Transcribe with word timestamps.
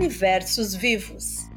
Universos 0.00 0.74
Vivos. 0.74 1.50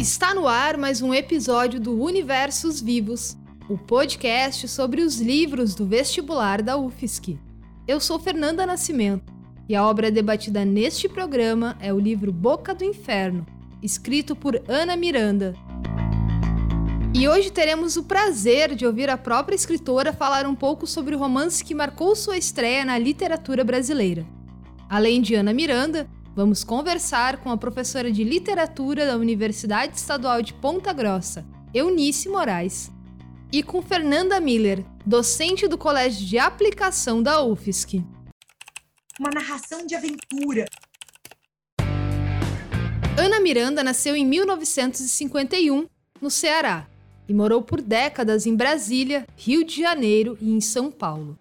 Está 0.00 0.34
no 0.34 0.48
ar 0.48 0.76
mais 0.76 1.00
um 1.00 1.14
episódio 1.14 1.78
do 1.78 1.96
Universos 2.02 2.80
Vivos, 2.80 3.36
o 3.68 3.78
podcast 3.78 4.66
sobre 4.66 5.00
os 5.00 5.20
livros 5.20 5.72
do 5.76 5.86
vestibular 5.86 6.60
da 6.60 6.76
UFSC. 6.76 7.38
Eu 7.86 8.00
sou 8.00 8.18
Fernanda 8.18 8.66
Nascimento 8.66 9.32
e 9.68 9.76
a 9.76 9.86
obra 9.86 10.10
debatida 10.10 10.64
neste 10.64 11.08
programa 11.08 11.78
é 11.78 11.94
o 11.94 12.00
livro 12.00 12.32
Boca 12.32 12.74
do 12.74 12.84
Inferno, 12.84 13.46
escrito 13.80 14.34
por 14.34 14.60
Ana 14.66 14.96
Miranda. 14.96 15.54
E 17.14 17.28
hoje 17.28 17.52
teremos 17.52 17.96
o 17.96 18.02
prazer 18.02 18.74
de 18.74 18.84
ouvir 18.84 19.08
a 19.08 19.16
própria 19.16 19.54
escritora 19.54 20.12
falar 20.12 20.48
um 20.48 20.54
pouco 20.56 20.84
sobre 20.84 21.14
o 21.14 21.18
romance 21.18 21.62
que 21.62 21.76
marcou 21.76 22.16
sua 22.16 22.36
estreia 22.36 22.84
na 22.84 22.98
literatura 22.98 23.62
brasileira. 23.62 24.26
Além 24.88 25.22
de 25.22 25.36
Ana 25.36 25.52
Miranda, 25.52 26.08
vamos 26.34 26.64
conversar 26.64 27.38
com 27.38 27.50
a 27.50 27.56
professora 27.56 28.10
de 28.10 28.24
literatura 28.24 29.06
da 29.06 29.16
Universidade 29.16 29.96
Estadual 29.96 30.42
de 30.42 30.54
Ponta 30.54 30.92
Grossa, 30.92 31.44
Eunice 31.74 32.28
Moraes, 32.28 32.90
e 33.52 33.62
com 33.62 33.82
Fernanda 33.82 34.38
Miller, 34.40 34.84
docente 35.04 35.66
do 35.66 35.76
Colégio 35.76 36.24
de 36.24 36.38
Aplicação 36.38 37.22
da 37.22 37.42
UFSC. 37.42 38.04
Uma 39.18 39.30
narração 39.34 39.84
de 39.84 39.94
aventura. 39.94 40.66
Ana 43.18 43.40
Miranda 43.40 43.82
nasceu 43.82 44.14
em 44.14 44.24
1951, 44.24 45.86
no 46.20 46.30
Ceará, 46.30 46.86
e 47.28 47.34
morou 47.34 47.60
por 47.60 47.80
décadas 47.80 48.46
em 48.46 48.56
Brasília, 48.56 49.26
Rio 49.36 49.64
de 49.64 49.80
Janeiro 49.80 50.38
e 50.40 50.50
em 50.50 50.60
São 50.60 50.90
Paulo. 50.90 51.38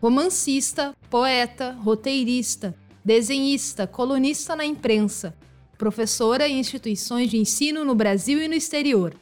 Romancista, 0.00 0.96
poeta, 1.10 1.72
roteirista, 1.72 2.74
desenhista, 3.04 3.86
colunista 3.86 4.54
na 4.54 4.64
imprensa, 4.64 5.34
professora 5.78 6.46
em 6.46 6.58
instituições 6.58 7.30
de 7.30 7.38
ensino 7.38 7.84
no 7.84 7.94
Brasil 7.94 8.42
e 8.42 8.48
no 8.48 8.54
exterior. 8.54 9.14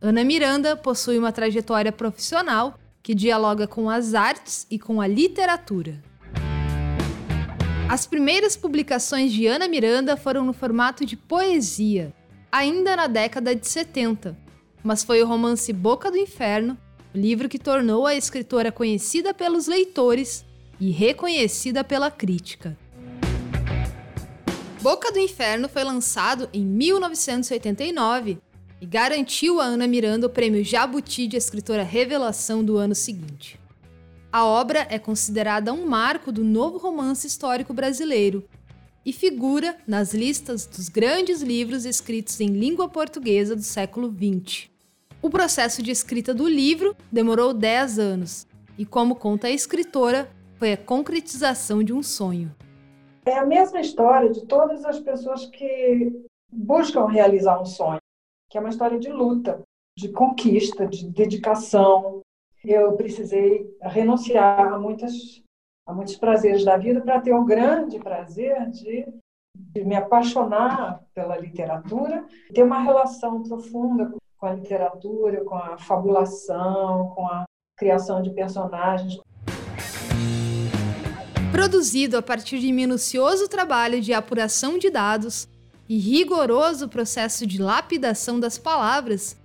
Ana 0.00 0.24
Miranda 0.24 0.76
possui 0.76 1.16
uma 1.16 1.32
trajetória 1.32 1.92
profissional 1.92 2.78
que 3.02 3.14
dialoga 3.14 3.66
com 3.66 3.88
as 3.88 4.14
artes 4.14 4.66
e 4.70 4.78
com 4.78 5.00
a 5.00 5.06
literatura. 5.06 6.02
As 7.88 8.06
primeiras 8.06 8.56
publicações 8.56 9.32
de 9.32 9.46
Ana 9.46 9.68
Miranda 9.68 10.16
foram 10.16 10.44
no 10.44 10.52
formato 10.52 11.04
de 11.04 11.16
poesia, 11.16 12.14
ainda 12.50 12.96
na 12.96 13.06
década 13.06 13.54
de 13.54 13.66
70, 13.66 14.36
mas 14.82 15.04
foi 15.04 15.22
o 15.22 15.26
romance 15.26 15.72
Boca 15.72 16.10
do 16.10 16.16
Inferno, 16.16 16.78
o 17.14 17.18
livro 17.18 17.48
que 17.48 17.58
tornou 17.58 18.06
a 18.06 18.14
escritora 18.14 18.72
conhecida 18.72 19.34
pelos 19.34 19.66
leitores 19.66 20.44
e 20.80 20.90
reconhecida 20.90 21.84
pela 21.84 22.10
crítica. 22.10 22.76
Boca 24.82 25.12
do 25.12 25.18
Inferno 25.20 25.68
foi 25.68 25.84
lançado 25.84 26.48
em 26.52 26.64
1989 26.64 28.38
e 28.80 28.84
garantiu 28.84 29.60
a 29.60 29.64
Ana 29.64 29.86
Miranda 29.86 30.26
o 30.26 30.30
prêmio 30.30 30.64
Jabuti 30.64 31.28
de 31.28 31.36
escritora 31.36 31.84
revelação 31.84 32.64
do 32.64 32.76
ano 32.78 32.92
seguinte. 32.92 33.60
A 34.32 34.44
obra 34.44 34.84
é 34.90 34.98
considerada 34.98 35.72
um 35.72 35.86
marco 35.86 36.32
do 36.32 36.42
novo 36.42 36.78
romance 36.78 37.28
histórico 37.28 37.72
brasileiro 37.72 38.42
e 39.06 39.12
figura 39.12 39.76
nas 39.86 40.12
listas 40.12 40.66
dos 40.66 40.88
grandes 40.88 41.42
livros 41.42 41.84
escritos 41.84 42.40
em 42.40 42.48
língua 42.48 42.88
portuguesa 42.88 43.54
do 43.54 43.62
século 43.62 44.12
XX. 44.12 44.68
O 45.22 45.30
processo 45.30 45.80
de 45.80 45.92
escrita 45.92 46.34
do 46.34 46.48
livro 46.48 46.96
demorou 47.10 47.54
10 47.54 48.00
anos 48.00 48.48
e, 48.76 48.84
como 48.84 49.14
conta 49.14 49.46
a 49.46 49.52
escritora, 49.52 50.28
foi 50.58 50.72
a 50.72 50.76
concretização 50.76 51.84
de 51.84 51.92
um 51.92 52.02
sonho. 52.02 52.52
É 53.24 53.38
a 53.38 53.46
mesma 53.46 53.80
história 53.80 54.30
de 54.30 54.44
todas 54.46 54.84
as 54.84 54.98
pessoas 54.98 55.46
que 55.46 56.26
buscam 56.50 57.06
realizar 57.06 57.60
um 57.60 57.64
sonho, 57.64 58.00
que 58.50 58.58
é 58.58 58.60
uma 58.60 58.70
história 58.70 58.98
de 58.98 59.10
luta, 59.10 59.62
de 59.96 60.08
conquista, 60.10 60.86
de 60.86 61.08
dedicação. 61.08 62.20
Eu 62.64 62.96
precisei 62.96 63.72
renunciar 63.80 64.72
a, 64.72 64.78
muitas, 64.78 65.42
a 65.86 65.92
muitos 65.92 66.16
prazeres 66.16 66.64
da 66.64 66.76
vida 66.76 67.00
para 67.00 67.20
ter 67.20 67.32
o 67.32 67.44
grande 67.44 67.98
prazer 68.00 68.68
de, 68.70 69.06
de 69.54 69.84
me 69.84 69.94
apaixonar 69.94 71.00
pela 71.14 71.36
literatura, 71.36 72.26
ter 72.52 72.64
uma 72.64 72.80
relação 72.80 73.42
profunda 73.44 74.12
com 74.36 74.46
a 74.46 74.54
literatura, 74.54 75.44
com 75.44 75.54
a 75.54 75.78
fabulação, 75.78 77.10
com 77.14 77.26
a 77.28 77.44
criação 77.78 78.20
de 78.20 78.30
personagens. 78.30 79.20
Produzido 81.52 82.16
a 82.16 82.22
partir 82.22 82.60
de 82.60 82.72
minucioso 82.72 83.46
trabalho 83.46 84.00
de 84.00 84.14
apuração 84.14 84.78
de 84.78 84.88
dados 84.88 85.46
e 85.86 85.98
rigoroso 85.98 86.88
processo 86.88 87.46
de 87.46 87.60
lapidação 87.60 88.40
das 88.40 88.56
palavras, 88.56 89.36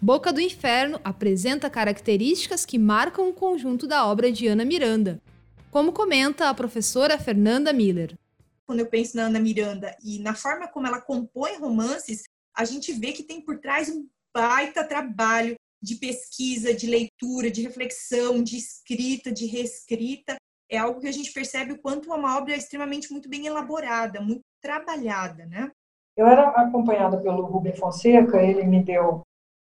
Boca 0.00 0.32
do 0.32 0.40
Inferno 0.40 1.00
apresenta 1.02 1.68
características 1.68 2.64
que 2.64 2.78
marcam 2.78 3.28
o 3.28 3.34
conjunto 3.34 3.88
da 3.88 4.06
obra 4.06 4.30
de 4.30 4.46
Ana 4.46 4.64
Miranda, 4.64 5.20
como 5.68 5.90
comenta 5.90 6.48
a 6.48 6.54
professora 6.54 7.18
Fernanda 7.18 7.72
Miller. 7.72 8.16
Quando 8.64 8.78
eu 8.78 8.86
penso 8.86 9.16
na 9.16 9.24
Ana 9.24 9.40
Miranda 9.40 9.96
e 10.04 10.20
na 10.20 10.36
forma 10.36 10.68
como 10.68 10.86
ela 10.86 11.00
compõe 11.00 11.58
romances, 11.58 12.22
a 12.54 12.64
gente 12.64 12.92
vê 12.92 13.10
que 13.10 13.24
tem 13.24 13.40
por 13.40 13.58
trás 13.58 13.88
um 13.88 14.06
baita 14.32 14.84
trabalho 14.84 15.56
de 15.82 15.96
pesquisa, 15.96 16.72
de 16.72 16.86
leitura, 16.86 17.50
de 17.50 17.62
reflexão, 17.62 18.40
de 18.40 18.56
escrita, 18.56 19.32
de 19.32 19.46
reescrita. 19.46 20.36
É 20.70 20.78
algo 20.78 21.00
que 21.00 21.08
a 21.08 21.12
gente 21.12 21.32
percebe 21.32 21.72
o 21.72 21.80
quanto 21.80 22.12
uma 22.12 22.36
obra 22.36 22.52
é 22.52 22.56
extremamente 22.56 23.10
muito 23.10 23.28
bem 23.28 23.46
elaborada, 23.46 24.20
muito 24.20 24.42
trabalhada, 24.60 25.46
né? 25.46 25.70
Eu 26.16 26.26
era 26.26 26.48
acompanhada 26.50 27.20
pelo 27.20 27.46
Rubem 27.46 27.74
Fonseca, 27.74 28.42
ele 28.42 28.64
me 28.64 28.82
deu 28.82 29.22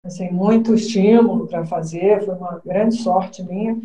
assim, 0.06 0.30
muito 0.30 0.74
estímulo 0.74 1.48
para 1.48 1.66
fazer, 1.66 2.24
foi 2.26 2.36
uma 2.36 2.60
grande 2.60 2.98
sorte 2.98 3.42
minha. 3.42 3.76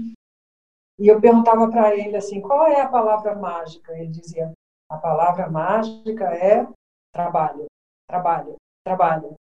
E 0.98 1.06
eu 1.06 1.20
perguntava 1.20 1.70
para 1.70 1.96
ele 1.96 2.16
assim, 2.16 2.40
qual 2.40 2.66
é 2.66 2.80
a 2.80 2.88
palavra 2.88 3.36
mágica? 3.36 3.96
Ele 3.96 4.08
dizia, 4.08 4.52
a 4.90 4.98
palavra 4.98 5.48
mágica 5.48 6.24
é 6.34 6.66
trabalho, 7.14 7.66
trabalho, 8.08 8.56
trabalho. 8.84 9.34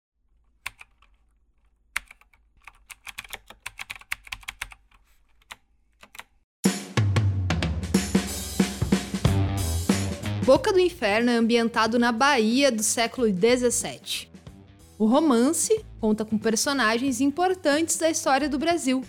Boca 10.47 10.71
do 10.71 10.79
Inferno 10.79 11.29
é 11.29 11.35
ambientado 11.35 11.99
na 11.99 12.09
Bahia 12.09 12.71
do 12.71 12.81
século 12.81 13.27
XVII. 13.27 14.29
O 14.97 15.05
romance 15.05 15.83
conta 15.99 16.23
com 16.23 16.37
personagens 16.37 17.19
importantes 17.19 17.97
da 17.97 18.09
história 18.09 18.47
do 18.47 18.57
Brasil, 18.57 19.03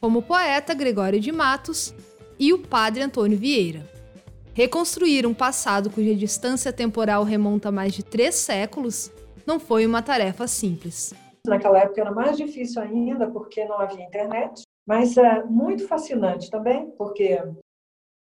como 0.00 0.18
o 0.18 0.22
poeta 0.22 0.74
Gregório 0.74 1.20
de 1.20 1.30
Matos 1.30 1.94
e 2.36 2.52
o 2.52 2.58
padre 2.58 3.00
Antônio 3.00 3.38
Vieira. 3.38 3.88
Reconstruir 4.54 5.24
um 5.24 5.32
passado 5.32 5.88
cuja 5.88 6.16
distância 6.16 6.72
temporal 6.72 7.22
remonta 7.22 7.68
a 7.68 7.72
mais 7.72 7.92
de 7.92 8.02
três 8.02 8.34
séculos 8.34 9.08
não 9.46 9.60
foi 9.60 9.86
uma 9.86 10.02
tarefa 10.02 10.48
simples. 10.48 11.14
Naquela 11.46 11.78
época 11.78 12.00
era 12.00 12.10
mais 12.10 12.36
difícil 12.36 12.82
ainda 12.82 13.30
porque 13.30 13.64
não 13.66 13.78
havia 13.78 14.04
internet, 14.04 14.62
mas 14.84 15.16
é 15.16 15.44
muito 15.44 15.86
fascinante 15.86 16.50
também 16.50 16.90
porque 16.98 17.40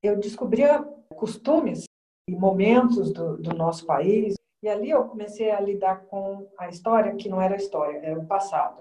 eu 0.04 0.20
descobria 0.20 0.86
costumes 1.16 1.86
e 2.28 2.36
momentos 2.36 3.12
do, 3.12 3.38
do 3.38 3.54
nosso 3.54 3.86
país. 3.86 4.36
E 4.64 4.70
ali 4.70 4.90
eu 4.90 5.06
comecei 5.06 5.50
a 5.52 5.60
lidar 5.60 6.06
com 6.06 6.48
a 6.58 6.70
história 6.70 7.16
que 7.16 7.30
não 7.30 7.42
era 7.42 7.56
história, 7.56 7.98
era 7.98 8.20
o 8.20 8.28
passado. 8.28 8.78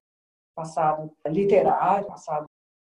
Passado 0.55 1.11
literário, 1.27 2.07
passado 2.07 2.47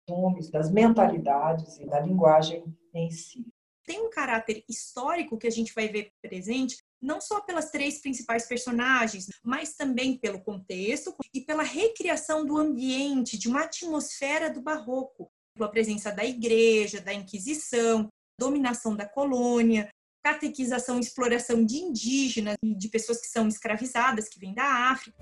dos 0.09 0.51
das 0.51 0.71
mentalidades 0.71 1.79
e 1.79 1.87
da 1.87 1.99
linguagem 1.99 2.65
em 2.95 3.11
si. 3.11 3.45
Tem 3.85 4.01
um 4.05 4.11
caráter 4.11 4.65
histórico 4.69 5.37
que 5.37 5.47
a 5.47 5.51
gente 5.51 5.75
vai 5.75 5.89
ver 5.89 6.11
presente 6.23 6.77
não 7.01 7.21
só 7.21 7.41
pelas 7.41 7.71
três 7.71 8.01
principais 8.01 8.47
personagens, 8.47 9.29
mas 9.45 9.75
também 9.75 10.17
pelo 10.17 10.41
contexto 10.41 11.15
e 11.33 11.41
pela 11.41 11.63
recriação 11.63 12.45
do 12.45 12.57
ambiente, 12.57 13.39
de 13.39 13.49
uma 13.49 13.63
atmosfera 13.65 14.51
do 14.51 14.61
barroco, 14.61 15.31
pela 15.55 15.71
presença 15.71 16.11
da 16.11 16.25
igreja, 16.25 17.01
da 17.01 17.13
Inquisição, 17.13 18.09
dominação 18.39 18.97
da 18.97 19.09
colônia, 19.09 19.89
catequização 20.27 20.97
e 20.97 21.01
exploração 21.01 21.65
de 21.65 21.77
indígenas 21.77 22.57
e 22.61 22.75
de 22.75 22.89
pessoas 22.89 23.21
que 23.21 23.29
são 23.29 23.47
escravizadas, 23.47 24.29
que 24.29 24.41
vêm 24.41 24.53
da 24.53 24.91
África. 24.91 25.17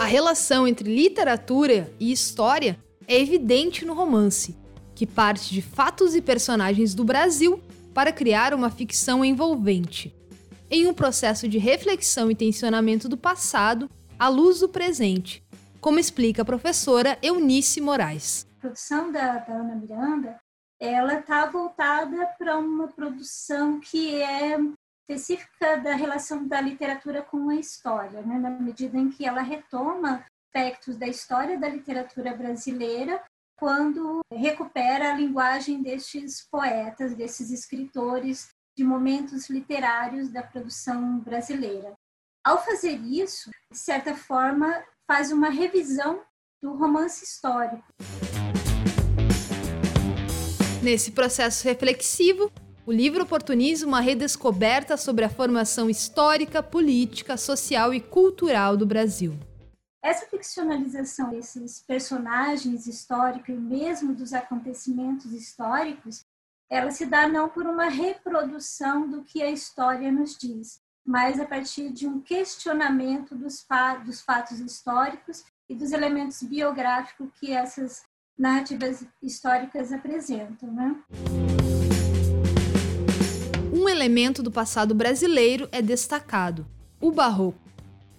A 0.00 0.04
relação 0.04 0.66
entre 0.66 0.92
literatura 0.92 1.92
e 2.00 2.10
história 2.10 2.76
é 3.06 3.20
evidente 3.20 3.84
no 3.84 3.94
romance, 3.94 4.56
que 4.96 5.06
parte 5.06 5.54
de 5.54 5.62
fatos 5.62 6.16
e 6.16 6.20
personagens 6.20 6.92
do 6.92 7.04
Brasil 7.04 7.62
para 7.94 8.10
criar 8.10 8.52
uma 8.52 8.68
ficção 8.68 9.24
envolvente, 9.24 10.12
em 10.68 10.88
um 10.88 10.94
processo 10.94 11.46
de 11.46 11.58
reflexão 11.58 12.28
e 12.32 12.34
tensionamento 12.34 13.08
do 13.08 13.16
passado 13.16 13.88
à 14.18 14.28
luz 14.28 14.58
do 14.58 14.68
presente, 14.68 15.44
como 15.80 16.00
explica 16.00 16.42
a 16.42 16.44
professora 16.44 17.16
Eunice 17.22 17.80
Moraes. 17.80 18.44
A 18.58 18.60
produção 18.62 19.12
da, 19.12 19.38
da 19.38 19.52
Ana 19.52 19.76
Miranda 19.76 20.41
ela 20.82 21.20
está 21.20 21.46
voltada 21.46 22.26
para 22.36 22.58
uma 22.58 22.88
produção 22.88 23.78
que 23.78 24.20
é 24.20 24.58
específica 25.08 25.76
da 25.76 25.94
relação 25.94 26.46
da 26.48 26.60
literatura 26.60 27.22
com 27.22 27.50
a 27.50 27.54
história, 27.54 28.20
né? 28.22 28.36
na 28.36 28.50
medida 28.50 28.98
em 28.98 29.08
que 29.08 29.24
ela 29.24 29.42
retoma 29.42 30.24
aspectos 30.48 30.96
da 30.96 31.06
história 31.06 31.56
da 31.56 31.68
literatura 31.68 32.34
brasileira 32.34 33.22
quando 33.56 34.22
recupera 34.32 35.12
a 35.12 35.16
linguagem 35.16 35.80
destes 35.80 36.48
poetas, 36.50 37.14
desses 37.14 37.52
escritores 37.52 38.48
de 38.76 38.82
momentos 38.82 39.48
literários 39.48 40.30
da 40.30 40.42
produção 40.42 41.20
brasileira. 41.20 41.92
Ao 42.44 42.62
fazer 42.64 42.96
isso, 42.96 43.50
de 43.70 43.78
certa 43.78 44.16
forma, 44.16 44.82
faz 45.06 45.30
uma 45.30 45.48
revisão 45.48 46.24
do 46.60 46.74
romance 46.74 47.24
histórico. 47.24 47.84
Nesse 50.82 51.12
processo 51.12 51.62
reflexivo, 51.62 52.50
o 52.84 52.90
livro 52.90 53.22
oportuniza 53.22 53.86
uma 53.86 54.00
redescoberta 54.00 54.96
sobre 54.96 55.24
a 55.24 55.30
formação 55.30 55.88
histórica, 55.88 56.60
política, 56.60 57.36
social 57.36 57.94
e 57.94 58.00
cultural 58.00 58.76
do 58.76 58.84
Brasil. 58.84 59.38
Essa 60.02 60.26
ficcionalização 60.26 61.30
desses 61.30 61.84
personagens 61.86 62.88
históricos 62.88 63.50
e 63.50 63.56
mesmo 63.56 64.12
dos 64.12 64.32
acontecimentos 64.32 65.32
históricos, 65.32 66.24
ela 66.68 66.90
se 66.90 67.06
dá 67.06 67.28
não 67.28 67.48
por 67.48 67.64
uma 67.64 67.88
reprodução 67.88 69.08
do 69.08 69.22
que 69.22 69.40
a 69.40 69.52
história 69.52 70.10
nos 70.10 70.36
diz, 70.36 70.80
mas 71.06 71.38
a 71.38 71.44
partir 71.44 71.92
de 71.92 72.08
um 72.08 72.20
questionamento 72.20 73.36
dos, 73.36 73.64
dos 74.04 74.20
fatos 74.20 74.58
históricos 74.58 75.44
e 75.68 75.76
dos 75.76 75.92
elementos 75.92 76.42
biográficos 76.42 77.30
que 77.38 77.52
essas 77.52 78.02
narrativas 78.38 79.04
históricas 79.22 79.92
apresentam. 79.92 80.72
Né? 80.72 80.96
Um 83.72 83.88
elemento 83.88 84.42
do 84.42 84.50
passado 84.50 84.94
brasileiro 84.94 85.68
é 85.72 85.80
destacado: 85.80 86.66
o 87.00 87.10
barroco. 87.10 87.60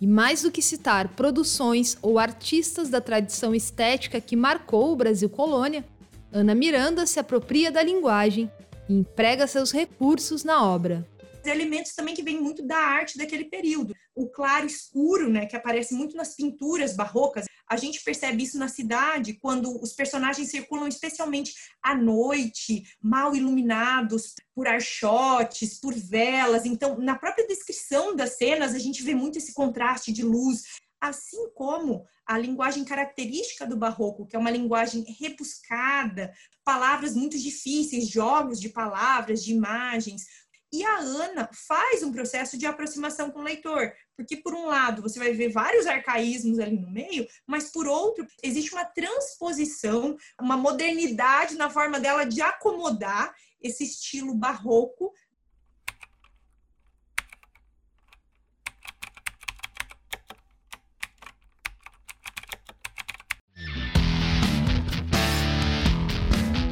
E 0.01 0.07
mais 0.07 0.41
do 0.41 0.51
que 0.51 0.61
citar 0.61 1.07
produções 1.09 1.97
ou 2.01 2.19
artistas 2.19 2.89
da 2.89 2.99
tradição 2.99 3.55
estética 3.55 4.19
que 4.19 4.35
marcou 4.35 4.91
o 4.91 4.95
Brasil 4.97 5.29
colônia, 5.29 5.85
Ana 6.31 6.53
Miranda 6.53 7.05
se 7.05 7.19
apropria 7.19 7.71
da 7.71 7.81
linguagem 7.81 8.51
e 8.89 8.93
emprega 8.93 9.47
seus 9.47 9.71
recursos 9.71 10.43
na 10.43 10.61
obra 10.61 11.07
elementos 11.45 11.93
também 11.93 12.15
que 12.15 12.23
vêm 12.23 12.41
muito 12.41 12.65
da 12.65 12.77
arte 12.77 13.17
daquele 13.17 13.45
período. 13.45 13.95
O 14.15 14.29
claro 14.29 14.65
escuro, 14.65 15.29
né, 15.29 15.45
que 15.45 15.55
aparece 15.55 15.93
muito 15.93 16.15
nas 16.15 16.35
pinturas 16.35 16.95
barrocas. 16.95 17.45
A 17.67 17.77
gente 17.77 18.03
percebe 18.03 18.43
isso 18.43 18.57
na 18.57 18.67
cidade 18.67 19.33
quando 19.33 19.81
os 19.81 19.93
personagens 19.93 20.49
circulam 20.49 20.87
especialmente 20.87 21.53
à 21.81 21.95
noite, 21.95 22.83
mal 23.01 23.35
iluminados 23.35 24.35
por 24.53 24.67
archotes, 24.67 25.79
por 25.79 25.93
velas. 25.93 26.65
Então, 26.65 26.97
na 26.99 27.17
própria 27.17 27.47
descrição 27.47 28.15
das 28.15 28.37
cenas, 28.37 28.75
a 28.75 28.79
gente 28.79 29.01
vê 29.01 29.15
muito 29.15 29.37
esse 29.37 29.53
contraste 29.53 30.11
de 30.11 30.23
luz, 30.23 30.63
assim 31.01 31.49
como 31.55 32.05
a 32.25 32.37
linguagem 32.37 32.85
característica 32.85 33.65
do 33.65 33.75
barroco, 33.75 34.25
que 34.25 34.35
é 34.35 34.39
uma 34.39 34.51
linguagem 34.51 35.03
rebuscada, 35.19 36.33
palavras 36.63 37.15
muito 37.15 37.37
difíceis, 37.37 38.07
jogos 38.07 38.59
de 38.59 38.69
palavras, 38.69 39.43
de 39.43 39.51
imagens, 39.51 40.25
e 40.73 40.83
a 40.83 40.97
Ana 40.97 41.47
faz 41.67 42.01
um 42.01 42.11
processo 42.11 42.57
de 42.57 42.65
aproximação 42.65 43.29
com 43.29 43.41
o 43.41 43.43
leitor, 43.43 43.93
porque 44.17 44.37
por 44.37 44.55
um 44.55 44.65
lado 44.65 45.03
você 45.03 45.19
vai 45.19 45.31
ver 45.31 45.49
vários 45.49 45.85
arcaísmos 45.85 46.57
ali 46.57 46.79
no 46.79 46.89
meio, 46.89 47.27
mas 47.45 47.71
por 47.71 47.85
outro 47.85 48.25
existe 48.41 48.73
uma 48.73 48.83
transposição, 48.83 50.17
uma 50.41 50.57
modernidade 50.57 51.53
na 51.53 51.69
forma 51.69 51.99
dela 51.99 52.25
de 52.25 52.41
acomodar 52.41 53.35
esse 53.61 53.83
estilo 53.83 54.33
barroco. 54.33 55.13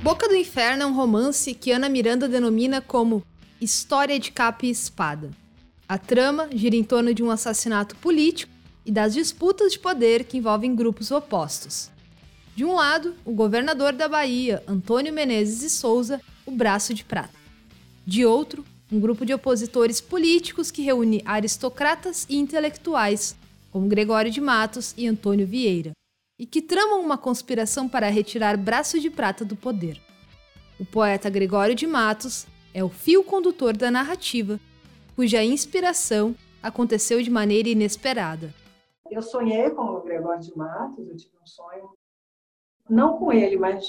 Boca 0.01 0.27
do 0.27 0.35
Inferno 0.35 0.81
é 0.81 0.85
um 0.87 0.95
romance 0.95 1.53
que 1.53 1.69
Ana 1.71 1.87
Miranda 1.87 2.27
denomina 2.27 2.81
como 2.81 3.23
História 3.61 4.17
de 4.17 4.31
capa 4.31 4.65
e 4.65 4.71
espada. 4.71 5.29
A 5.87 5.95
trama 5.95 6.49
gira 6.51 6.75
em 6.75 6.83
torno 6.83 7.13
de 7.13 7.21
um 7.21 7.29
assassinato 7.29 7.95
político 7.97 8.51
e 8.83 8.91
das 8.91 9.13
disputas 9.13 9.73
de 9.73 9.77
poder 9.77 10.23
que 10.23 10.39
envolvem 10.39 10.75
grupos 10.75 11.11
opostos. 11.11 11.91
De 12.55 12.65
um 12.65 12.73
lado, 12.73 13.13
o 13.23 13.31
governador 13.31 13.93
da 13.93 14.09
Bahia, 14.09 14.63
Antônio 14.67 15.13
Menezes 15.13 15.59
de 15.59 15.69
Souza, 15.69 16.19
o 16.43 16.49
Braço 16.49 16.91
de 16.91 17.03
Prata. 17.03 17.35
De 18.03 18.25
outro, 18.25 18.65
um 18.91 18.99
grupo 18.99 19.23
de 19.23 19.31
opositores 19.31 20.01
políticos 20.01 20.71
que 20.71 20.81
reúne 20.81 21.21
aristocratas 21.23 22.25
e 22.27 22.37
intelectuais, 22.37 23.35
como 23.69 23.87
Gregório 23.87 24.31
de 24.31 24.41
Matos 24.41 24.95
e 24.97 25.05
Antônio 25.07 25.45
Vieira, 25.45 25.91
e 26.39 26.47
que 26.47 26.63
tramam 26.63 26.99
uma 26.99 27.15
conspiração 27.15 27.87
para 27.87 28.09
retirar 28.09 28.57
Braço 28.57 28.99
de 28.99 29.11
Prata 29.11 29.45
do 29.45 29.55
poder. 29.55 30.01
O 30.79 30.85
poeta 30.85 31.29
Gregório 31.29 31.75
de 31.75 31.85
Matos 31.85 32.47
é 32.73 32.83
o 32.83 32.89
fio 32.89 33.23
condutor 33.23 33.75
da 33.75 33.91
narrativa, 33.91 34.59
cuja 35.15 35.43
inspiração 35.43 36.35
aconteceu 36.61 37.21
de 37.21 37.29
maneira 37.29 37.69
inesperada. 37.69 38.53
Eu 39.09 39.21
sonhei 39.21 39.69
com 39.71 39.83
o 39.83 40.01
Gregório 40.01 40.41
de 40.41 40.55
Matos, 40.55 41.07
eu 41.07 41.17
tive 41.17 41.35
um 41.41 41.45
sonho, 41.45 41.89
não 42.89 43.17
com 43.17 43.31
ele, 43.31 43.57
mas 43.57 43.87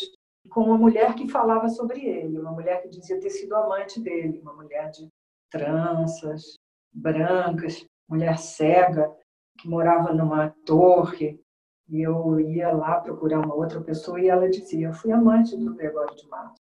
com 0.51 0.63
uma 0.63 0.77
mulher 0.77 1.15
que 1.15 1.29
falava 1.29 1.69
sobre 1.69 2.05
ele, 2.05 2.39
uma 2.39 2.51
mulher 2.51 2.83
que 2.83 2.89
dizia 2.89 3.21
ter 3.21 3.31
sido 3.31 3.55
amante 3.55 4.01
dele, 4.01 4.41
uma 4.41 4.55
mulher 4.55 4.91
de 4.91 5.09
tranças, 5.49 6.57
brancas, 6.93 7.87
mulher 8.09 8.37
cega, 8.39 9.15
que 9.59 9.69
morava 9.69 10.13
numa 10.13 10.51
torre, 10.67 11.41
e 11.89 12.03
eu 12.03 12.41
ia 12.41 12.73
lá 12.73 13.01
procurar 13.01 13.41
uma 13.41 13.55
outra 13.55 13.81
pessoa 13.81 14.21
e 14.21 14.29
ela 14.29 14.49
dizia: 14.49 14.89
Eu 14.89 14.95
fui 14.95 15.13
amante 15.13 15.57
do 15.57 15.75
Gregório 15.75 16.17
de 16.17 16.27
Matos 16.29 16.62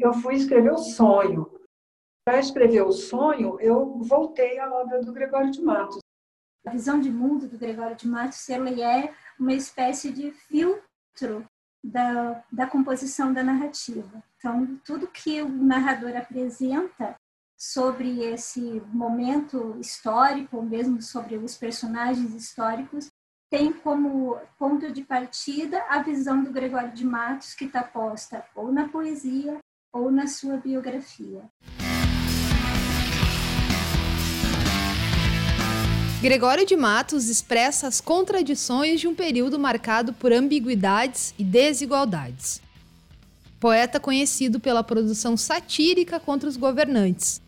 eu 0.00 0.12
fui 0.14 0.34
escrever 0.34 0.72
o 0.72 0.78
sonho. 0.78 1.50
Para 2.24 2.40
escrever 2.40 2.82
o 2.82 2.92
sonho, 2.92 3.60
eu 3.60 3.98
voltei 4.00 4.58
à 4.58 4.68
obra 4.72 5.00
do 5.02 5.12
Gregório 5.12 5.50
de 5.50 5.62
Matos. 5.62 6.00
A 6.66 6.70
visão 6.70 7.00
de 7.00 7.10
mundo 7.10 7.46
do 7.46 7.56
Gregório 7.56 7.96
de 7.96 8.08
Matos 8.08 8.48
ele 8.48 8.82
é 8.82 9.14
uma 9.38 9.52
espécie 9.52 10.10
de 10.12 10.32
filtro 10.32 11.46
da, 11.84 12.44
da 12.50 12.66
composição 12.66 13.32
da 13.32 13.44
narrativa. 13.44 14.22
Então, 14.36 14.76
tudo 14.84 15.06
que 15.06 15.40
o 15.40 15.48
narrador 15.48 16.16
apresenta 16.16 17.14
sobre 17.56 18.24
esse 18.24 18.82
momento 18.92 19.76
histórico, 19.78 20.56
ou 20.56 20.62
mesmo 20.62 21.00
sobre 21.00 21.36
os 21.36 21.56
personagens 21.56 22.34
históricos, 22.34 23.08
tem 23.48 23.72
como 23.72 24.36
ponto 24.58 24.92
de 24.92 25.04
partida 25.04 25.80
a 25.88 26.02
visão 26.02 26.42
do 26.42 26.50
Gregório 26.50 26.92
de 26.92 27.06
Matos, 27.06 27.54
que 27.54 27.66
está 27.66 27.82
posta 27.82 28.44
ou 28.54 28.72
na 28.72 28.88
poesia 28.88 29.58
ou 29.96 30.10
na 30.10 30.26
sua 30.26 30.58
biografia. 30.58 31.42
Gregório 36.20 36.66
de 36.66 36.76
Matos 36.76 37.28
expressa 37.28 37.86
as 37.86 38.00
contradições 38.00 39.00
de 39.00 39.06
um 39.06 39.14
período 39.14 39.58
marcado 39.58 40.12
por 40.12 40.32
ambiguidades 40.32 41.34
e 41.38 41.44
desigualdades. 41.44 42.60
Poeta 43.60 43.98
conhecido 43.98 44.60
pela 44.60 44.84
produção 44.84 45.36
satírica 45.36 46.20
contra 46.20 46.48
os 46.48 46.56
governantes 46.56 47.40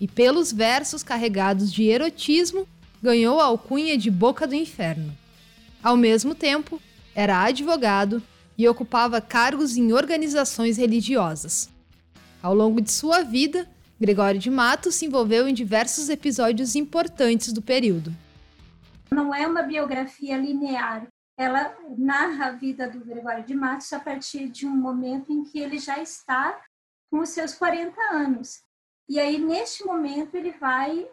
e 0.00 0.06
pelos 0.06 0.52
versos 0.52 1.02
carregados 1.02 1.72
de 1.72 1.84
erotismo, 1.84 2.68
ganhou 3.02 3.40
a 3.40 3.46
alcunha 3.46 3.96
de 3.96 4.10
Boca 4.10 4.46
do 4.46 4.54
Inferno. 4.54 5.16
Ao 5.82 5.96
mesmo 5.96 6.34
tempo, 6.34 6.80
era 7.14 7.42
advogado 7.42 8.22
e 8.58 8.68
ocupava 8.68 9.20
cargos 9.20 9.76
em 9.76 9.92
organizações 9.92 10.76
religiosas. 10.76 11.70
Ao 12.46 12.54
longo 12.54 12.80
de 12.80 12.92
sua 12.92 13.24
vida, 13.24 13.68
Gregório 14.00 14.38
de 14.38 14.52
Matos 14.52 14.94
se 14.94 15.04
envolveu 15.04 15.48
em 15.48 15.52
diversos 15.52 16.08
episódios 16.08 16.76
importantes 16.76 17.52
do 17.52 17.60
período. 17.60 18.12
Não 19.10 19.34
é 19.34 19.44
uma 19.48 19.62
biografia 19.62 20.36
linear. 20.36 21.08
Ela 21.36 21.76
narra 21.98 22.46
a 22.46 22.50
vida 22.52 22.88
do 22.88 23.04
Gregório 23.04 23.42
de 23.42 23.52
Matos 23.52 23.92
a 23.92 23.98
partir 23.98 24.48
de 24.48 24.64
um 24.64 24.70
momento 24.70 25.32
em 25.32 25.42
que 25.42 25.58
ele 25.58 25.76
já 25.80 25.98
está 25.98 26.56
com 27.10 27.18
os 27.18 27.30
seus 27.30 27.52
40 27.52 28.00
anos. 28.12 28.60
E 29.08 29.18
aí, 29.18 29.38
neste 29.38 29.84
momento, 29.84 30.36
ele 30.36 30.52
vai 30.52 31.04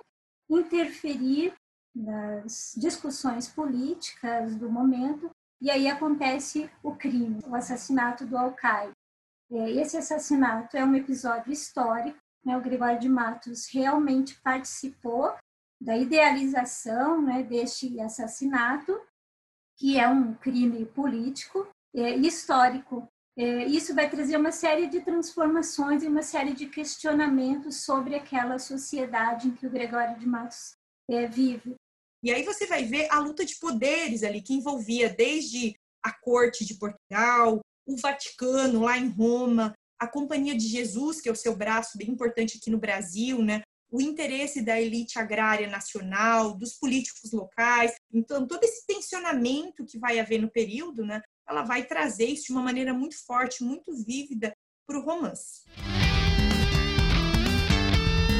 interferir 0.47 1.51
nas 1.95 2.75
discussões 2.77 3.47
políticas 3.47 4.55
do 4.55 4.69
momento, 4.69 5.31
e 5.59 5.71
aí 5.71 5.87
acontece 5.87 6.69
o 6.83 6.95
crime, 6.95 7.39
o 7.47 7.55
assassinato 7.55 8.23
do 8.23 8.37
Alcaide. 8.37 8.92
Esse 9.53 9.97
assassinato 9.97 10.75
é 10.75 10.83
um 10.83 10.95
episódio 10.95 11.51
histórico. 11.51 12.17
Né? 12.43 12.57
O 12.57 12.61
Gregório 12.61 12.99
de 12.99 13.07
Matos 13.07 13.67
realmente 13.67 14.39
participou 14.41 15.35
da 15.79 15.95
idealização 15.95 17.21
né, 17.21 17.43
deste 17.43 17.99
assassinato, 17.99 18.99
que 19.77 19.99
é 19.99 20.07
um 20.07 20.33
crime 20.33 20.85
político 20.85 21.67
é, 21.95 22.15
histórico. 22.15 23.07
É, 23.37 23.65
isso 23.65 23.93
vai 23.93 24.09
trazer 24.09 24.37
uma 24.37 24.51
série 24.51 24.87
de 24.87 25.01
transformações 25.01 26.03
e 26.03 26.07
uma 26.07 26.23
série 26.23 26.53
de 26.53 26.67
questionamentos 26.67 27.83
sobre 27.83 28.15
aquela 28.15 28.57
sociedade 28.57 29.47
em 29.47 29.55
que 29.55 29.67
o 29.67 29.69
Gregório 29.69 30.17
de 30.17 30.25
Matos 30.25 30.73
é, 31.09 31.27
vive. 31.27 31.75
E 32.23 32.31
aí 32.31 32.43
você 32.43 32.65
vai 32.65 32.85
ver 32.85 33.07
a 33.11 33.19
luta 33.19 33.45
de 33.45 33.57
poderes 33.59 34.23
ali, 34.23 34.41
que 34.41 34.53
envolvia 34.53 35.13
desde 35.13 35.75
a 36.01 36.11
corte 36.11 36.65
de 36.65 36.75
Portugal, 36.75 37.59
o 37.85 37.97
Vaticano 37.97 38.81
lá 38.81 38.97
em 38.97 39.09
Roma, 39.09 39.73
a 39.99 40.07
Companhia 40.07 40.55
de 40.55 40.67
Jesus, 40.67 41.21
que 41.21 41.29
é 41.29 41.31
o 41.31 41.35
seu 41.35 41.55
braço 41.55 41.97
bem 41.97 42.09
importante 42.09 42.57
aqui 42.57 42.69
no 42.69 42.79
Brasil, 42.79 43.41
né? 43.41 43.61
o 43.93 44.01
interesse 44.01 44.59
da 44.63 44.81
elite 44.81 45.19
agrária 45.19 45.69
nacional, 45.69 46.57
dos 46.57 46.73
políticos 46.73 47.31
locais. 47.31 47.93
Então, 48.11 48.47
todo 48.47 48.63
esse 48.63 48.87
tensionamento 48.87 49.85
que 49.85 49.99
vai 49.99 50.19
haver 50.19 50.41
no 50.41 50.49
período, 50.49 51.05
né, 51.05 51.21
ela 51.47 51.61
vai 51.61 51.85
trazer 51.85 52.25
isso 52.25 52.47
de 52.47 52.53
uma 52.53 52.63
maneira 52.63 52.91
muito 52.91 53.15
forte, 53.23 53.63
muito 53.63 53.93
vívida 54.03 54.51
para 54.87 54.97
o 54.97 55.03
romance. 55.03 55.61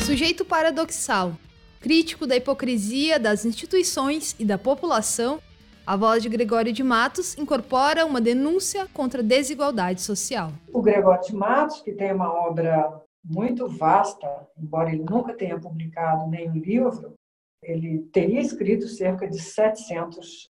Sujeito 0.04 0.44
paradoxal, 0.44 1.38
crítico 1.80 2.26
da 2.26 2.36
hipocrisia 2.36 3.20
das 3.20 3.46
instituições 3.46 4.36
e 4.40 4.46
da 4.46 4.58
população, 4.58 5.40
a 5.86 5.98
voz 5.98 6.24
de 6.24 6.30
Gregório 6.30 6.72
de 6.72 6.84
Matos 6.84 7.38
incorpora 7.38 8.06
uma 8.06 8.22
denúncia 8.22 8.88
contra 8.94 9.22
a 9.22 9.24
desigualdade 9.24 10.02
social. 10.02 10.52
O 10.72 10.82
Gregório 10.82 11.24
de 11.24 11.36
Matos, 11.36 11.82
que 11.82 11.92
tem 11.92 12.14
uma 12.14 12.32
obra 12.32 13.02
muito 13.24 13.68
vasta, 13.68 14.48
embora 14.58 14.92
ele 14.92 15.04
nunca 15.04 15.34
tenha 15.34 15.60
publicado 15.60 16.30
nenhum 16.30 16.56
livro, 16.56 17.14
ele 17.62 18.00
teria 18.12 18.42
escrito 18.42 18.88
cerca 18.88 19.28
de 19.28 19.40
700 19.40 20.50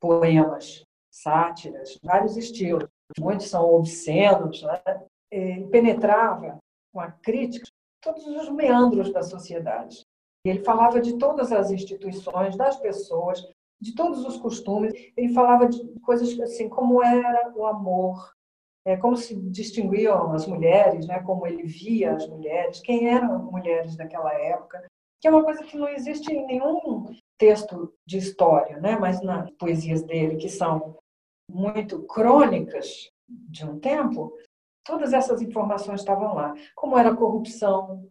poemas, 0.00 0.82
sátiras, 1.12 1.98
vários 2.02 2.36
estilos. 2.36 2.88
Muitos 3.18 3.48
são 3.48 3.64
obscenos. 3.74 4.62
Né? 4.62 4.82
Penetrava 5.70 6.58
com 6.92 7.00
a 7.00 7.10
crítica 7.10 7.66
todos 8.02 8.26
os 8.26 8.48
meandros 8.50 9.12
da 9.12 9.22
sociedade. 9.22 10.02
Ele 10.46 10.62
falava 10.62 11.00
de 11.00 11.18
todas 11.18 11.52
as 11.52 11.70
instituições, 11.70 12.56
das 12.56 12.76
pessoas, 12.76 13.46
de 13.84 13.94
todos 13.94 14.24
os 14.24 14.38
costumes. 14.38 14.94
Ele 15.14 15.34
falava 15.34 15.68
de 15.68 15.78
coisas 16.00 16.40
assim 16.40 16.70
como 16.70 17.02
era 17.02 17.52
o 17.54 17.66
amor, 17.66 18.32
é, 18.86 18.96
como 18.96 19.14
se 19.14 19.34
distinguiam 19.50 20.32
as 20.32 20.46
mulheres, 20.46 21.06
né, 21.06 21.22
como 21.22 21.46
ele 21.46 21.64
via 21.64 22.14
as 22.14 22.26
mulheres, 22.26 22.80
quem 22.80 23.08
eram 23.08 23.50
mulheres 23.50 23.94
daquela 23.94 24.32
época, 24.32 24.82
que 25.20 25.28
é 25.28 25.30
uma 25.30 25.44
coisa 25.44 25.62
que 25.62 25.76
não 25.76 25.88
existe 25.88 26.32
em 26.32 26.46
nenhum 26.46 27.14
texto 27.38 27.92
de 28.06 28.18
história, 28.18 28.78
né, 28.78 28.96
mas 28.98 29.20
nas 29.22 29.50
poesias 29.52 30.02
dele, 30.02 30.36
que 30.36 30.48
são 30.48 30.96
muito 31.50 32.02
crônicas 32.04 33.10
de 33.28 33.66
um 33.66 33.78
tempo, 33.78 34.32
todas 34.82 35.12
essas 35.12 35.42
informações 35.42 36.00
estavam 36.00 36.34
lá. 36.34 36.54
Como 36.74 36.96
era 36.96 37.10
a 37.10 37.16
corrupção, 37.16 38.06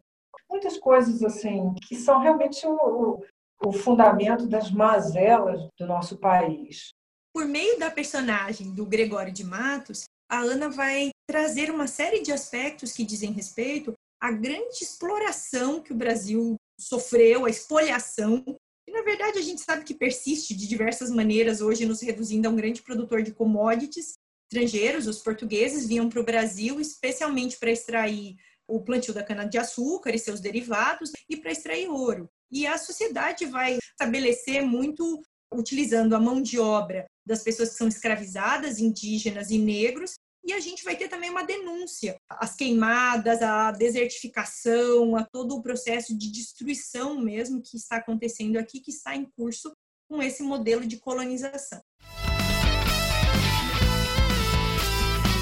muitas 0.50 0.78
coisas 0.78 1.24
assim, 1.24 1.74
que 1.88 1.96
são 1.96 2.20
realmente 2.20 2.66
o, 2.68 2.74
o 2.74 3.24
fundamento 3.72 4.48
das 4.48 4.72
mazelas 4.72 5.68
do 5.78 5.86
nosso 5.86 6.18
país. 6.18 6.90
Por 7.34 7.46
meio 7.46 7.80
da 7.80 7.90
personagem 7.90 8.74
do 8.74 8.86
Gregório 8.86 9.32
de 9.32 9.44
Matos, 9.44 10.04
a 10.30 10.40
Ana 10.40 10.70
vai 10.70 11.12
trazer 11.28 11.72
uma 11.72 11.88
série 11.88 12.22
de 12.22 12.32
aspectos 12.32 12.92
que 12.92 13.06
dizem 13.06 13.32
respeito 13.32 13.94
à 14.22 14.32
grande 14.32 14.84
exploração 14.84 15.82
que 15.82 15.94
o 15.94 15.96
Brasil 15.96 16.56
sofreu, 16.80 17.46
a 17.46 17.50
espoliação, 17.50 18.44
e 18.88 18.92
na 18.92 19.02
verdade 19.02 19.40
a 19.40 19.42
gente 19.42 19.62
sabe 19.62 19.84
que 19.84 19.94
persiste 19.94 20.54
de 20.54 20.68
diversas 20.68 21.10
maneiras 21.10 21.62
hoje, 21.62 21.86
nos 21.86 22.02
reduzindo 22.02 22.48
a 22.48 22.52
um 22.52 22.56
grande 22.56 22.82
produtor 22.82 23.24
de 23.24 23.34
commodities 23.34 24.14
estrangeiros. 24.52 25.08
Os 25.08 25.20
portugueses 25.20 25.88
vinham 25.88 26.10
para 26.10 26.20
o 26.20 26.26
Brasil 26.26 26.80
especialmente 26.80 27.58
para 27.58 27.72
extrair 27.72 28.36
o 28.68 28.82
plantio 28.82 29.14
da 29.14 29.24
cana-de-açúcar 29.24 30.14
e 30.14 30.20
seus 30.20 30.40
derivados 30.40 31.12
e 31.30 31.38
para 31.38 31.52
extrair 31.52 31.90
ouro. 31.90 32.30
E 32.56 32.68
a 32.68 32.78
sociedade 32.78 33.48
vai 33.48 33.80
estabelecer 33.80 34.62
muito 34.62 35.24
utilizando 35.52 36.16
a 36.16 36.20
mão 36.20 36.40
de 36.40 36.60
obra 36.60 37.08
das 37.26 37.42
pessoas 37.42 37.70
que 37.70 37.76
são 37.78 37.88
escravizadas, 37.88 38.78
indígenas 38.78 39.50
e 39.50 39.58
negros, 39.58 40.14
e 40.46 40.54
a 40.54 40.60
gente 40.60 40.84
vai 40.84 40.96
ter 40.96 41.08
também 41.08 41.32
uma 41.32 41.44
denúncia 41.44 42.16
às 42.30 42.56
queimadas, 42.56 43.42
à 43.42 43.72
desertificação, 43.72 45.16
a 45.16 45.26
todo 45.26 45.56
o 45.56 45.64
processo 45.64 46.16
de 46.16 46.32
destruição 46.32 47.20
mesmo 47.20 47.60
que 47.60 47.76
está 47.76 47.96
acontecendo 47.96 48.58
aqui, 48.58 48.80
que 48.80 48.92
está 48.92 49.16
em 49.16 49.26
curso 49.36 49.72
com 50.08 50.22
esse 50.22 50.44
modelo 50.44 50.86
de 50.86 50.98
colonização. 50.98 51.82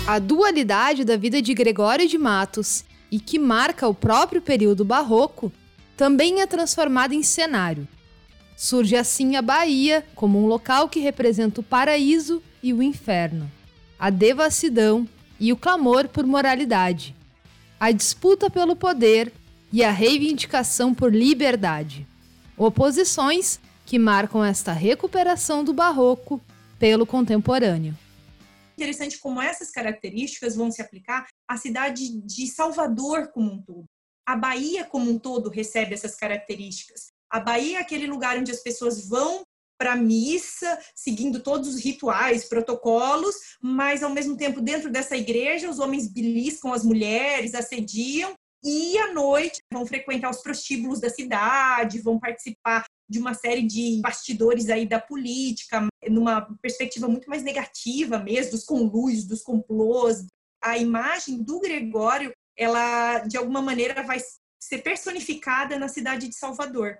A 0.08 0.18
dualidade 0.18 1.04
da 1.04 1.18
vida 1.18 1.42
de 1.42 1.54
Gregório 1.54 2.08
de 2.08 2.18
Matos 2.18 2.86
e 3.12 3.20
que 3.20 3.38
marca 3.38 3.86
o 3.86 3.94
próprio 3.94 4.42
período 4.42 4.86
barroco 4.86 5.52
também 6.02 6.42
é 6.42 6.48
transformada 6.48 7.14
em 7.14 7.22
cenário. 7.22 7.88
Surge 8.58 8.96
assim 8.96 9.36
a 9.36 9.42
Bahia 9.44 10.04
como 10.16 10.44
um 10.44 10.48
local 10.48 10.90
que 10.90 11.00
representa 11.00 11.62
o 11.62 11.64
paraíso 11.64 12.42
e 12.64 12.74
o 12.74 12.82
inferno 12.82 13.52
a 14.00 14.10
devassidão 14.10 15.08
e 15.40 15.54
o 15.54 15.56
clamor 15.56 16.08
por 16.08 16.26
moralidade, 16.26 17.16
a 17.80 17.92
disputa 17.92 18.50
pelo 18.50 18.76
poder 18.76 19.32
e 19.72 19.84
a 19.84 19.92
reivindicação 19.92 20.92
por 20.92 21.14
liberdade. 21.14 22.08
Oposições 22.58 23.60
que 23.86 24.00
marcam 24.00 24.44
esta 24.44 24.74
recuperação 24.74 25.64
do 25.64 25.72
barroco 25.72 26.42
pelo 26.80 27.06
contemporâneo. 27.06 27.96
Interessante 28.76 29.20
como 29.20 29.40
essas 29.40 29.70
características 29.70 30.56
vão 30.56 30.72
se 30.72 30.82
aplicar 30.82 31.28
à 31.48 31.58
cidade 31.58 32.10
de 32.22 32.48
Salvador 32.48 33.28
como 33.28 33.54
um 33.54 33.62
todo. 33.62 33.86
A 34.32 34.36
Bahia 34.38 34.86
como 34.86 35.12
um 35.12 35.20
todo 35.20 35.50
recebe 35.50 35.94
essas 35.94 36.16
características. 36.16 37.12
A 37.30 37.38
Bahia 37.38 37.80
é 37.80 37.82
aquele 37.82 38.08
lugar 38.08 38.38
onde 38.38 38.50
as 38.50 38.64
pessoas 38.64 39.06
vão 39.06 39.44
para 39.78 39.92
a 39.92 39.98
missa, 39.98 40.80
seguindo 40.96 41.42
todos 41.44 41.68
os 41.68 41.84
rituais, 41.84 42.48
protocolos, 42.48 43.36
mas 43.62 44.02
ao 44.02 44.10
mesmo 44.10 44.38
tempo 44.38 44.62
dentro 44.62 44.90
dessa 44.90 45.18
igreja 45.18 45.70
os 45.70 45.80
homens 45.80 46.08
beliscam 46.08 46.72
as 46.72 46.86
mulheres, 46.86 47.54
assediam 47.54 48.34
e 48.64 48.98
à 49.00 49.12
noite 49.12 49.60
vão 49.70 49.86
frequentar 49.86 50.30
os 50.30 50.42
prostíbulos 50.42 51.02
da 51.02 51.10
cidade, 51.10 52.00
vão 52.00 52.18
participar 52.18 52.86
de 53.10 53.20
uma 53.20 53.34
série 53.34 53.64
de 53.64 54.00
bastidores 54.02 54.70
aí 54.70 54.88
da 54.88 55.02
política, 55.02 55.90
numa 56.08 56.48
perspectiva 56.62 57.10
muito 57.10 57.30
mais 57.30 57.44
negativa 57.44 58.18
mesmo, 58.18 58.52
dos 58.52 58.64
conluios, 58.64 59.26
dos 59.26 59.42
complôs. 59.42 60.26
A 60.64 60.78
imagem 60.78 61.44
do 61.44 61.60
Gregório, 61.60 62.32
ela 62.58 63.20
de 63.20 63.38
alguma 63.38 63.62
maneira 63.62 64.04
vai 64.04 64.20
ser 64.60 64.80
personificada 64.80 65.78
na 65.78 65.88
cidade 65.88 66.28
de 66.28 66.36
Salvador. 66.36 66.98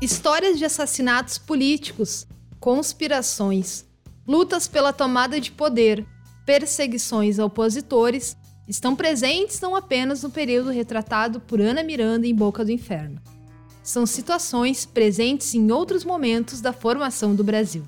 Histórias 0.00 0.58
de 0.58 0.64
assassinatos 0.64 1.36
políticos, 1.36 2.26
conspirações, 2.58 3.84
lutas 4.26 4.66
pela 4.66 4.94
tomada 4.94 5.38
de 5.38 5.52
poder, 5.52 6.06
perseguições 6.46 7.38
a 7.38 7.44
opositores 7.44 8.34
estão 8.66 8.96
presentes 8.96 9.60
não 9.60 9.76
apenas 9.76 10.22
no 10.22 10.30
período 10.30 10.70
retratado 10.70 11.38
por 11.40 11.60
Ana 11.60 11.82
Miranda 11.82 12.26
em 12.26 12.34
Boca 12.34 12.64
do 12.64 12.70
Inferno. 12.70 13.20
São 13.90 14.06
situações 14.06 14.86
presentes 14.86 15.52
em 15.52 15.72
outros 15.72 16.04
momentos 16.04 16.60
da 16.60 16.72
formação 16.72 17.34
do 17.34 17.42
Brasil. 17.42 17.82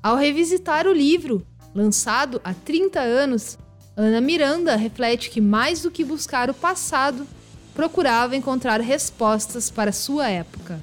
Ao 0.00 0.14
revisitar 0.14 0.86
o 0.86 0.92
livro, 0.92 1.44
lançado 1.74 2.40
há 2.44 2.54
30 2.54 3.00
anos, 3.00 3.58
Ana 3.96 4.20
Miranda 4.20 4.76
reflete 4.76 5.28
que, 5.28 5.40
mais 5.40 5.82
do 5.82 5.90
que 5.90 6.04
buscar 6.04 6.48
o 6.48 6.54
passado, 6.54 7.26
procurava 7.74 8.36
encontrar 8.36 8.80
respostas 8.80 9.68
para 9.68 9.90
sua 9.90 10.30
época. 10.30 10.80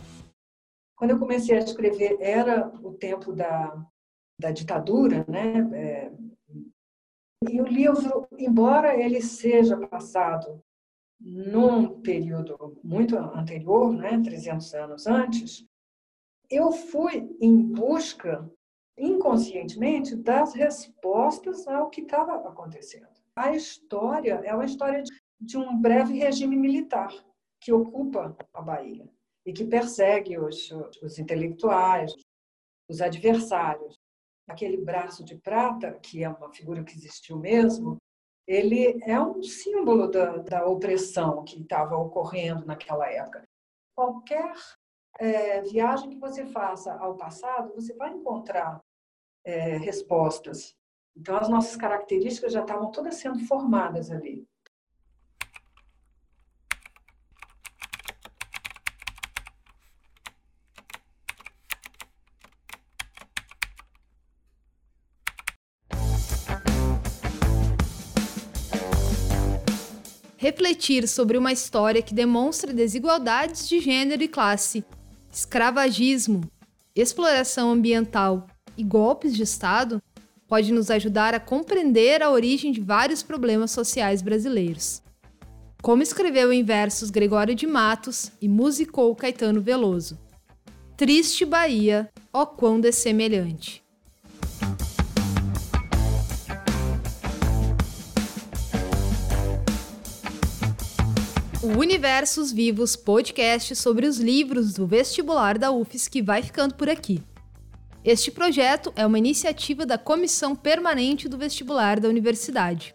Quando 0.97 1.11
eu 1.11 1.19
comecei 1.19 1.55
a 1.55 1.59
escrever, 1.59 2.17
era 2.19 2.69
o 2.83 2.91
tempo 2.91 3.31
da, 3.31 3.73
da 4.37 4.51
ditadura, 4.51 5.23
né? 5.25 5.69
É, 5.73 6.11
e 7.49 7.61
o 7.61 7.65
livro, 7.65 8.27
embora 8.37 8.93
ele 8.93 9.21
seja 9.21 9.77
passado 9.87 10.61
num 11.23 12.01
período 12.01 12.77
muito 12.83 13.17
anterior, 13.17 13.93
né, 13.93 14.21
300 14.21 14.73
anos 14.73 15.07
antes, 15.07 15.65
eu 16.49 16.71
fui 16.71 17.33
em 17.39 17.63
busca, 17.63 18.47
inconscientemente, 18.97 20.17
das 20.17 20.53
respostas 20.53 21.65
ao 21.65 21.89
que 21.89 22.01
estava 22.01 22.35
acontecendo. 22.47 23.07
A 23.35 23.55
história 23.55 24.41
é 24.43 24.53
uma 24.53 24.65
história 24.65 25.01
de 25.39 25.57
um 25.57 25.79
breve 25.79 26.13
regime 26.13 26.57
militar 26.57 27.11
que 27.59 27.71
ocupa 27.71 28.35
a 28.53 28.61
Bahia 28.61 29.07
e 29.45 29.53
que 29.53 29.65
persegue 29.65 30.37
os, 30.37 30.69
os 31.01 31.17
intelectuais, 31.17 32.13
os 32.89 33.01
adversários. 33.01 33.97
Aquele 34.47 34.77
braço 34.77 35.23
de 35.23 35.37
prata, 35.37 35.97
que 36.01 36.21
é 36.21 36.29
uma 36.29 36.51
figura 36.51 36.83
que 36.83 36.93
existiu 36.93 37.39
mesmo, 37.39 37.97
ele 38.47 39.01
é 39.03 39.19
um 39.19 39.41
símbolo 39.41 40.09
da, 40.09 40.37
da 40.37 40.65
opressão 40.65 41.43
que 41.43 41.61
estava 41.61 41.95
ocorrendo 41.97 42.65
naquela 42.65 43.09
época. 43.09 43.47
qualquer 43.95 44.53
é, 45.19 45.61
viagem 45.61 46.09
que 46.09 46.19
você 46.19 46.45
faça 46.45 46.93
ao 46.95 47.15
passado, 47.15 47.73
você 47.75 47.93
vai 47.95 48.11
encontrar 48.11 48.81
é, 49.45 49.77
respostas. 49.77 50.75
Então, 51.15 51.37
as 51.37 51.47
nossas 51.47 51.75
características 51.75 52.53
já 52.53 52.61
estavam 52.61 52.91
todas 52.91 53.15
sendo 53.15 53.39
formadas 53.45 54.09
ali. 54.09 54.47
Refletir 70.53 71.07
sobre 71.07 71.35
uma 71.35 71.51
história 71.51 71.99
que 71.99 72.13
demonstra 72.13 72.71
desigualdades 72.71 73.67
de 73.67 73.79
gênero 73.79 74.21
e 74.21 74.27
classe, 74.27 74.85
escravagismo, 75.33 76.43
exploração 76.95 77.71
ambiental 77.71 78.45
e 78.77 78.83
golpes 78.83 79.35
de 79.35 79.41
Estado 79.41 79.99
pode 80.47 80.71
nos 80.71 80.91
ajudar 80.91 81.33
a 81.33 81.39
compreender 81.39 82.21
a 82.21 82.29
origem 82.29 82.71
de 82.71 82.79
vários 82.79 83.23
problemas 83.23 83.71
sociais 83.71 84.21
brasileiros. 84.21 85.01
Como 85.81 86.03
escreveu 86.03 86.53
em 86.53 86.63
versos 86.63 87.09
Gregório 87.09 87.55
de 87.55 87.65
Matos 87.65 88.31
e 88.39 88.47
musicou 88.47 89.15
Caetano 89.15 89.59
Veloso. 89.59 90.19
Triste 90.95 91.45
Bahia, 91.45 92.07
ó 92.31 92.45
quão 92.45 92.79
dessemelhante. 92.79 93.82
Universos 101.75 102.51
Vivos 102.51 102.95
podcast 102.95 103.75
sobre 103.75 104.05
os 104.05 104.19
livros 104.19 104.73
do 104.73 104.85
vestibular 104.85 105.57
da 105.57 105.71
UFSC 105.71 106.21
vai 106.21 106.43
ficando 106.43 106.75
por 106.75 106.87
aqui. 106.87 107.19
Este 108.05 108.29
projeto 108.29 108.93
é 108.95 109.03
uma 109.03 109.17
iniciativa 109.17 109.83
da 109.83 109.97
Comissão 109.97 110.55
Permanente 110.55 111.27
do 111.27 111.35
Vestibular 111.35 111.99
da 111.99 112.07
Universidade. 112.07 112.93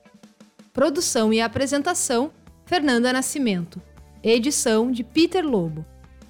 Produção 0.72 1.32
e 1.32 1.40
apresentação: 1.40 2.30
Fernanda 2.66 3.12
Nascimento. 3.12 3.82
Edição 4.22 4.92
de 4.92 5.02
Peter 5.02 5.44
Lobo. 5.44 5.84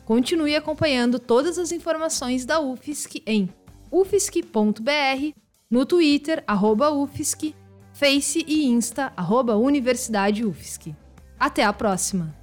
Continue 0.07 0.57
acompanhando 0.57 1.19
todas 1.19 1.59
as 1.59 1.71
informações 1.71 2.47
da 2.47 2.59
UFSC 2.59 3.23
em 3.27 3.51
ufsc.br, 3.91 5.35
no 5.71 5.85
Twitter, 5.85 6.43
arroba 6.47 6.91
UFSC, 6.91 7.55
Face 7.93 8.43
e 8.49 8.65
Insta, 8.65 9.13
arroba 9.15 9.55
Universidade 9.55 10.47
UFSC. 10.47 10.97
Até 11.39 11.65
a 11.65 11.73
próxima! 11.73 12.35